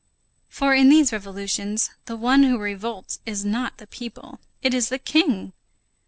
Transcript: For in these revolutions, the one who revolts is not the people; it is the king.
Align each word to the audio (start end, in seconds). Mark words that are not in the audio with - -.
For 0.49 0.73
in 0.73 0.89
these 0.89 1.13
revolutions, 1.13 1.91
the 2.05 2.15
one 2.17 2.41
who 2.41 2.57
revolts 2.57 3.19
is 3.27 3.45
not 3.45 3.77
the 3.77 3.85
people; 3.85 4.39
it 4.63 4.73
is 4.73 4.89
the 4.89 4.97
king. 4.97 5.53